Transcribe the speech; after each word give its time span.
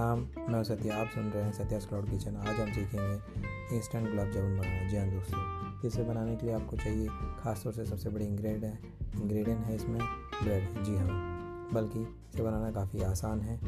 सत्या, 0.00 0.94
आप 0.96 1.08
सुन 1.14 1.24
रहे 1.24 1.42
हैं 1.44 1.52
सत्या 1.52 1.78
क्लाउड 1.78 2.08
किचन 2.10 2.36
आज 2.36 2.60
हम 2.60 2.70
सीखेंगे 2.72 3.76
इंस्टेंट 3.76 4.08
गुलाब 4.08 4.30
जामुन 4.30 4.56
बनाना। 4.58 4.88
जी 4.88 4.96
हाँ 4.96 5.08
दोस्तों, 5.10 5.88
इसे 5.88 6.02
बनाने 6.02 6.36
के 6.36 6.46
लिए 6.46 6.54
आपको 6.54 6.76
चाहिए 6.76 7.08
खास 7.40 7.62
तौर 7.64 7.72
से 7.72 7.84
सबसे 7.84 8.10
बड़ी 8.10 8.24
इंग्रेडिएंट 8.26 9.16
इंग्रेडिएंट 9.16 9.60
है 9.60 9.74
इसमें 9.76 9.98
ब्रेड 10.42 10.82
जी 10.84 10.96
हाँ 10.96 11.68
बल्कि 11.74 12.00
इसे 12.00 12.42
बनाना 12.42 12.70
काफ़ी 12.70 13.02
आसान 13.02 13.40
है। 13.40 13.58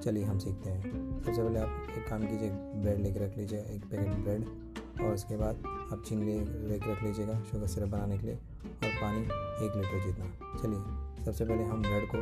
चलिए 0.00 0.24
हम 0.24 0.38
सीखते 0.38 0.70
हैं। 0.70 1.22
सबसे 1.22 1.42
पहले 1.42 1.58
आप 1.58 1.86
एक 1.98 2.08
काम 2.08 2.26
कीजिए 2.26 2.50
ब्रेड 2.50 3.00
लेके 3.00 3.24
रख 3.24 3.36
लीजिए, 3.38 3.58
एक 3.58 3.84
पैकेट 3.84 4.24
ब्रेड 4.24 5.02
और 5.04 5.14
उसके 5.14 5.36
बाद 5.36 5.62
आप 5.92 6.02
चीनी 6.08 6.24
ले 6.68 6.78
रख 6.92 7.02
लीजिएगा 7.02 7.40
शुगर 7.50 7.66
सिरप 7.66 7.88
बनाने 7.88 8.18
के 8.18 8.26
लिए, 8.26 8.34
और 8.34 8.90
पानी 9.02 9.20
एक 9.66 9.76
लीटर 9.76 10.06
जितना। 10.06 10.26
चलिए, 10.62 11.24
सबसे 11.24 11.44
पहले 11.44 11.64
हम 11.64 11.82
ब्रेड 11.82 12.08
को 12.14 12.18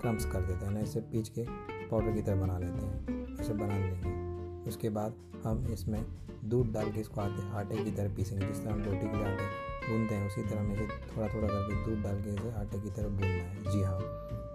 क्रम्स 0.00 0.24
कर 0.24 0.40
देते 0.40 0.64
हैं। 0.64 0.72
ना 0.72 0.80
इसे 0.80 1.00
पीच 1.12 1.28
के 1.28 1.46
पाउडर 1.94 2.12
की 2.12 2.22
तरह 2.22 2.36
बना 2.36 2.58
लेते 2.58 2.86
हैं 2.86 3.40
इसे 3.40 3.52
बना 3.52 3.78
लेंगे। 3.78 4.70
उसके 4.70 4.88
बाद 4.90 5.14
हम 5.44 5.66
इसमें 5.72 6.04
दूध 6.44 6.72
डाल 6.72 6.90
के 6.92 7.00
इसको 7.00 7.20
आटे 7.20 7.42
आटे 7.52 7.84
की 7.84 7.90
तरह 7.90 8.14
पीसेंगे, 8.14 8.46
जिस 8.46 8.64
तरह 8.64 8.72
हम 8.72 8.82
रोटी 8.82 9.06
के 9.06 9.16
लिए 9.16 9.26
आटे 9.26 9.46
भूनते 9.88 10.14
हैं, 10.14 10.26
उसी 10.26 10.42
तरह 10.42 10.60
हमें 10.60 10.74
इसे 10.74 10.86
थोड़ा 10.86 11.28
थोड़ा 11.34 11.48
करके 11.48 11.84
दूध 11.84 12.02
डाल 12.02 12.22
के 12.22 12.34
इसे 12.34 12.52
आटे 12.60 12.78
की 12.78 12.90
तरह 12.90 13.08
भूनना 13.08 13.26
है। 13.26 13.72
जी 13.72 13.82
हाँ। 13.82 13.98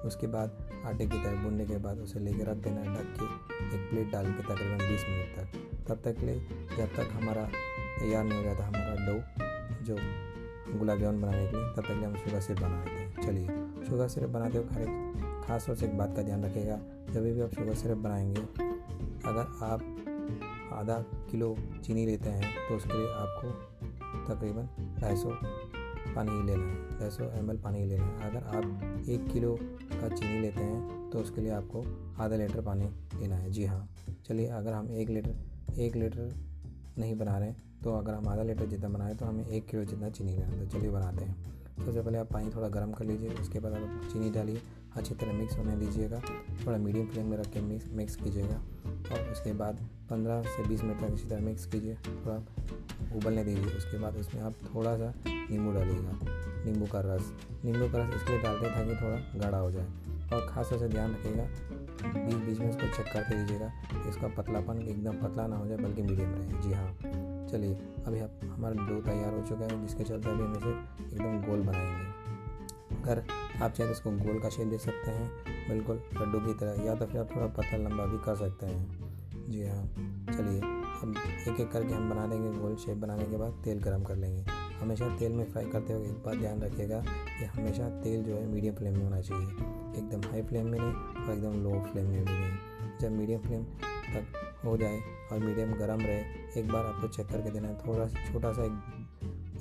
उसके 0.06 0.28
बाद 0.28 0.58
आटे 0.86 1.06
की 1.06 1.24
तरह 1.24 1.44
भूनने 1.44 1.66
के 1.66 1.78
बाद 1.78 2.00
उसे 2.00 2.20
लेके 2.20 2.44
रख 2.44 2.58
देना 2.58 2.82
है, 2.82 2.94
ढक 2.96 3.20
के 3.20 3.26
एक 3.76 3.90
प्लेट 3.90 4.12
डाल 4.12 4.26
के 4.26 4.44
तकरीबन 4.44 4.78
बीस 4.78 5.06
मिनट 5.10 5.36
तक। 5.38 5.48
तब 5.88 6.02
तक 6.06 6.24
ले, 6.24 6.36
जब 6.78 6.96
तक 6.96 7.10
हमारा 7.12 7.44
तैयार 8.00 8.24
नहीं 8.24 8.38
हो 8.38 8.44
जाता, 8.44 8.66
हमारा 8.66 8.94
डो 9.06 9.18
जो 9.86 9.98
गुलाब 10.80 11.00
जामुन 11.00 11.22
बनाने 11.22 11.48
के 11.48 11.58
लिए, 11.58 11.66
तब 11.66 11.82
तक 11.82 11.90
ले 11.90 12.06
हम 12.06 12.16
शुगर 12.16 12.40
सिरप 12.40 12.62
बना 12.62 12.84
लेते 12.84 12.92
हैं। 12.92 13.22
चलिए 13.22 13.86
शुगर 13.88 14.08
सिरप 14.08 14.30
बनाते 14.30 14.58
हुए 14.58 14.68
हर 14.68 15.29
खास 15.50 15.66
तौर 15.66 15.76
से 15.76 15.86
एक 15.86 15.98
बात 15.98 16.16
का 16.16 16.22
ध्यान 16.22 16.44
रखिएगा, 16.46 16.76
जब 17.14 17.24
भी 17.24 17.40
आप 17.42 17.54
शुगर 17.54 17.76
सिरप 17.76 17.98
बनाएँगे, 17.98 18.42
अगर 19.30 19.48
आप 19.66 19.82
आधा 20.74 20.98
किलो 21.32 21.56
चीनी 21.84 22.06
लेते 22.06 22.30
हैं 22.30 22.52
तो 22.68 22.76
उसके 22.76 22.94
लिए 22.94 23.08
आपको 23.14 23.50
तकरीबन 24.28 24.68
ढाई 25.00 25.16
सौ 25.16 25.30
पानी 26.16 26.32
ही 26.32 26.44
लेना 26.44 26.66
है, 26.66 27.00
ढाई 27.00 27.10
सौ 27.10 27.32
एम 27.40 27.58
पानी 27.64 27.80
ही 27.80 27.86
लेना 27.86 28.06
है। 28.06 28.30
अगर 28.30 28.58
आप 28.58 29.10
एक 29.10 29.28
किलो 29.28 29.58
का 29.62 30.10
चीनी 30.10 30.40
लेते 30.40 30.62
हैं 30.62 31.10
तो 31.12 31.20
उसके 31.20 31.42
लिए 31.42 31.52
आपको 31.52 31.84
आधा 32.24 32.36
लीटर 32.36 32.62
पानी 32.62 32.90
लेना 33.20 33.36
है। 33.36 33.52
जी 33.52 33.66
हाँ 33.66 33.88
चलिए, 34.28 34.48
अगर 34.48 34.74
हम 34.74 34.92
एक 34.92 35.10
लीटर 35.10 35.80
एक 35.80 35.96
लीटर 35.96 36.34
नहीं 36.98 37.18
बना 37.18 37.38
रहे 37.38 37.50
हैं 37.50 37.82
तो 37.84 37.98
अगर 37.98 38.14
हम 38.14 38.28
आधा 38.28 38.44
लीटर 38.44 38.66
जितना 38.68 38.90
बनाए 38.90 39.16
तो 39.16 39.26
हमें 39.26 39.48
एक 39.48 39.66
किलो 39.66 39.86
जितना 39.86 40.10
चीनी 40.10 40.32
लेना 40.32 40.64
तो 40.64 40.70
चलिए, 40.70 40.92
बनाते 40.92 41.26
हैं। 41.26 41.59
सबसे 41.86 42.02
पहले 42.02 42.18
आप 42.18 42.32
पानी 42.32 42.50
थोड़ा 42.50 42.68
गर्म 42.68 42.92
कर 42.92 43.06
लीजिए, 43.06 43.30
उसके 43.30 43.60
बाद 43.60 43.74
आप 43.74 44.10
चीनी 44.14 44.30
डालिए। 44.30 44.62
अच्छी 44.96 45.16
तरह 45.16 45.34
मिक्स 45.34 45.58
होने 45.58 45.76
दीजिएगा। 45.78 46.20
थोड़ा 46.66 46.78
मीडियम 46.78 47.08
फ्लेम 47.08 47.26
में 47.26 47.38
रख 47.38 47.48
के 47.48 47.62
मिक्स 47.62 47.90
मिक्स 47.92 48.16
कीजिएगा। 48.16 48.56
और 49.12 49.32
उसके 49.32 49.54
बाद 49.54 49.76
15 50.10 50.42
से 50.42 50.68
20 50.68 50.84
मिनट 50.84 51.02
तक 51.02 51.14
इसी 51.14 51.28
तरह 51.28 51.42
मिक्स 51.42 51.66
कीजिए। 51.66 51.96
थोड़ा 51.96 52.38
उबलने 53.16 53.44
दीजिए। 53.44 53.66
उसके 53.66 54.00
बाद 54.00 54.16
इसमें 54.16 54.42
आप 54.42 54.54
थोड़ा 54.76 54.98
सा 54.98 55.14
नींबू 55.28 55.72
डालिएगा। 55.72 56.20
नींबू 56.66 56.86
का 56.86 57.02
रस। 57.06 57.34
नींबू 57.66 57.90
का 57.90 58.04
रस 58.04 58.24
इसलिए 58.24 58.42
डालते 58.42 58.66
हैं 58.66 58.76
ताकि 58.76 59.06
थोड़ा 59.06 59.40
गाढ़ा 59.40 59.58
हो 59.58 59.72
जाए। 59.72 59.88
और 60.34 60.48
ख़ास 60.50 60.70
तौर 60.70 60.80
से 60.80 60.88
ध्यान 60.88 61.12
रखिएगा, 61.12 61.44
बीच 62.26 62.36
बीच 62.36 62.60
में 62.60 62.70
इसको 62.70 62.98
चेक 62.98 63.14
करते 63.14 63.36
दीजिएगा 63.36 63.72
इसका 64.10 64.28
पतलापन 64.28 64.82
एकदम 64.82 65.14
पतला 65.14 65.48
ना 65.48 65.58
हो 65.58 65.68
जाए, 65.68 65.78
बल्कि 65.78 66.02
मीडियम 66.02 66.30
रहे। 66.32 66.62
जी 66.62 66.74
हाँ। 66.74 66.98
चलिए, 67.48 67.76
अभी 68.08 68.20
आप 68.20 68.32
हमारा 68.60 68.86
डो 68.86 69.02
तैयार 69.02 69.34
हो 69.34 69.42
चुका 69.42 69.66
है, 69.66 69.82
जिसके 69.82 70.04
चलते 70.04 70.30
अभी 70.30 70.44
हम 70.44 70.56
इसे 70.58 70.70
एकदम 71.16 71.48
गोल 71.48 71.60
बनाएँगे। 71.60 72.10
अगर 73.02 73.24
आप 73.62 73.72
चाहे 73.72 73.90
तो 73.90 73.92
इसको 73.92 74.12
गोल 74.12 74.40
का 74.40 74.50
शेप 74.50 74.68
दे 74.68 74.78
सकते 74.78 75.12
हैं, 75.12 75.32
बिल्कुल 75.70 75.96
लड्डू 75.96 76.40
की 76.40 76.54
तरह, 76.54 76.84
या 76.84 76.96
तो 76.96 77.06
फिर 77.06 77.22
आप 77.22 77.36
थोड़ा 77.36 77.48
पतला 77.48 77.78
लंबा 77.78 78.06
भी 78.06 78.18
कर 78.18 78.36
सकते 78.36 78.66
हैं। 78.66 79.10
जी 79.50 79.68
हाँ 79.68 79.84
चलिए, 80.38 80.60
अब 81.04 81.14
एक 81.48 81.60
एक 81.60 81.72
करके 81.72 81.94
हम 81.94 82.10
बना 82.10 82.28
देंगे 82.28 82.60
गोल 82.60 82.76
शेप 82.76 82.98
बनाने 82.98 83.26
के 83.26 83.38
बाद 83.38 83.62
तेल 83.64 83.80
गर्म 83.80 84.04
कर 84.04 84.16
लेंगे। 84.16 84.44
हमेशा 84.82 85.18
तेल 85.18 85.32
में 85.32 85.46
फ्राई 85.52 85.66
करते 85.66 85.94
हुए 85.94 86.08
एक 86.08 86.24
बात 86.26 86.38
ध्यान 86.38 86.62
रखिएगा 86.62 87.00
कि 87.40 87.46
हमेशा 87.46 87.90
तेल 87.90 88.24
जो 88.24 88.36
है 88.36 88.46
मीडियम 88.46 88.76
फ्लेम 88.76 88.98
में 88.98 89.04
होना 89.04 89.22
चाहिए। 89.22 89.48
एकदम 89.98 90.30
हाई 90.32 90.42
फ्लेम 90.42 90.66
में 90.66 90.80
नहीं 90.80 90.94
और 90.94 91.34
एकदम 91.34 91.64
लो 91.64 91.86
फ्लेम 91.92 92.06
में 92.06 92.26
भी 92.26 92.32
नहीं। 92.32 92.98
जब 93.02 93.12
मीडियम 93.12 93.40
फ्लेम 93.40 93.66
तक 94.10 94.26
हो 94.66 94.78
जाए 94.78 95.02
और 95.32 95.40
मीडियम 95.40 95.74
गर्म 95.74 96.02
रहे, 96.02 96.24
एक 96.58 96.68
बार 96.72 96.86
आपको 96.86 97.08
चेक 97.08 97.28
करके 97.28 97.52
देना 97.52 97.68
है। 97.68 97.78
थोड़ा 97.78 98.08
सा, 98.08 98.34
छोटा 98.34 98.54
सा 98.54 98.64
एक 98.64 98.80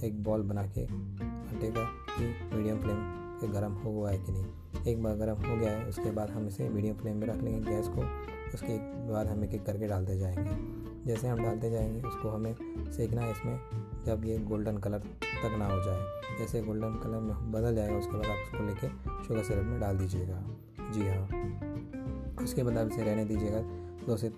एक 0.05 0.23
बॉल 0.23 0.43
बना 0.43 0.67
के 0.67 0.85
आटे 0.85 1.71
का 1.71 1.85
कि 1.85 2.57
मीडियम 2.57 2.79
फ्लेम 2.79 2.97
पे 3.41 3.49
गर्म 3.49 3.73
हुआ 3.73 4.11
है 4.11 4.19
कि 4.19 4.33
नहीं। 4.33 4.47
एक 4.87 5.03
बार 5.03 5.15
गर्म 5.15 5.37
हो 5.37 5.57
गया 5.57 5.73
है, 5.73 5.87
उसके 5.87 6.11
बाद 6.11 6.31
हम 6.31 6.47
इसे 6.47 6.69
मीडियम 6.69 6.97
फ्लेम 6.97 7.17
में 7.17 7.27
रख 7.27 7.43
लेंगे 7.43 7.71
गैस 7.71 7.89
को। 7.89 8.03
उसके 8.55 8.79
बाद 9.13 9.27
हम 9.27 9.45
एक 9.45 9.55
एक 9.55 9.67
करके 9.67 9.87
डालते 9.87 10.19
जाएँगे। 10.19 10.79
जैसे 11.07 11.29
हम 11.29 11.43
डालते 11.43 11.71
जाएँगे, 11.71 12.03
उसको 12.03 12.29
हमें 12.29 12.55
सेकना 12.93 13.23
है 13.23 13.31
इसमें, 13.31 13.61
जब 14.07 14.25
ये 14.25 14.39
गोल्डन 14.39 14.79
कलर 14.79 14.99
तक 14.99 15.57
ना 15.59 15.67
हो 15.67 15.83
जाए। 15.83 16.01
जैसे 16.39 16.63
गोल्डन 16.63 16.95
कलर 16.95 17.19
में 17.19 17.53
बदल 17.53 17.75
जाएगा, 17.75 17.97
उसके 17.97 18.13
बाद 18.13 18.27
आप 18.27 18.37
उसको 18.37 18.67
लेके 18.67 18.89
शुगर 19.25 19.43
सिरप 19.43 19.65
में 19.65 19.81
डाल 19.81 19.99
दीजिएगा। 19.99 20.43
जी 20.91 21.09
हाँ। 21.09 21.25
उसके 22.45 22.63
बाद 22.63 22.79
आप 22.79 22.89
इसे 22.93 23.03
रहने 23.03 23.25
दीजिएगा। 23.25 23.88
दो 24.09 24.17
से 24.17 24.31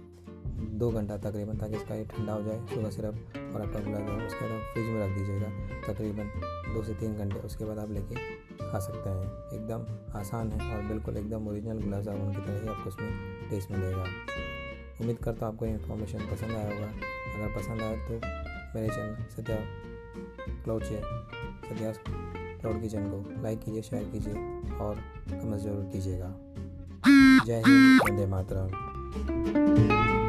दो 0.80 0.90
घंटा 0.90 1.16
तकरीबन 1.18 1.56
ताकि 1.58 1.76
इसका 1.76 1.94
ये 1.94 2.04
ठंडा 2.06 2.32
हो 2.32 2.42
जाए। 2.42 2.58
शुगर 2.68 2.90
सिरप 2.90 3.14
और 3.54 3.62
आपका 3.62 3.80
गुलाब 3.80 4.06
जामुन 4.06 4.24
उसके 4.24 4.48
बाद 4.48 4.60
फ्रिज 4.72 4.86
में 4.86 5.00
रख 5.02 5.16
दीजिएगा। 5.18 5.48
तकरीबन 5.86 6.26
दो 6.74 6.82
से 6.84 6.94
तीन 6.94 7.16
घंटे 7.16 7.38
उसके 7.46 7.64
बाद 7.64 7.78
आप 7.78 7.90
लेके 7.90 8.14
खा 8.62 8.78
सकते 8.78 9.10
हैं। 9.10 9.26
एकदम 9.52 9.86
आसान 10.18 10.52
है 10.52 10.76
और 10.76 10.82
बिल्कुल 10.88 11.16
एकदम 11.16 11.48
ओरिजिनल 11.48 11.82
गुलाब 11.82 12.02
जामुन 12.02 12.32
की 12.34 12.40
तरह 12.40 12.60
ही 12.62 12.68
आपको 12.68 12.88
उसमें 12.88 13.48
टेस्ट 13.50 13.70
मिलेगा। 13.70 14.04
उम्मीद 15.00 15.18
करता 15.18 15.46
हूँ 15.46 15.54
आपको 15.54 15.66
ये 15.66 15.72
इन्फॉर्मेशन 15.72 16.26
पसंद 16.30 16.52
आया 16.52 16.74
होगा। 16.74 16.86
अगर 16.86 17.54
पसंद 17.56 17.82
आया 17.82 18.08
तो 18.08 18.14
मेरे 18.74 18.88
channel 18.88 19.24
Satya 19.36 19.56
cloud 20.64 20.84
Satya's 20.84 22.00
cloud 22.06 22.80
kitchen 22.82 23.10
को 23.10 23.42
लाइक 23.42 23.60
कीजिए 23.60 23.82
शेयर 23.82 24.04
कीजिए 24.12 24.34
और 24.78 25.02
कमेंट 25.30 25.60
ज़रूर 25.60 25.84
कीजिएगा। 25.92 26.34
जय 27.46 27.62
हिंद, 27.66 28.00
वंदे 28.02 28.26
मातरम। 28.26 28.89
Música 29.12 30.19